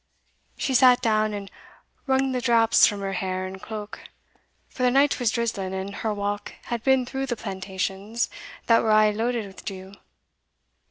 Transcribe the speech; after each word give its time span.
She 0.57 0.73
sat 0.73 0.99
down, 0.99 1.31
and 1.31 1.51
wrung 2.07 2.31
the 2.31 2.41
draps 2.41 2.87
from 2.87 3.01
her 3.01 3.13
hair 3.13 3.45
and 3.45 3.61
cloak, 3.61 3.99
for 4.67 4.81
the 4.81 4.89
night 4.89 5.19
was 5.19 5.29
drizzling, 5.29 5.75
and 5.75 5.97
her 5.97 6.11
walk 6.11 6.55
had 6.63 6.81
been 6.83 7.05
through 7.05 7.27
the 7.27 7.35
plantations, 7.35 8.27
that 8.65 8.81
were 8.81 8.89
a' 8.89 9.13
loaded 9.13 9.45
with 9.45 9.63
dew. 9.63 9.93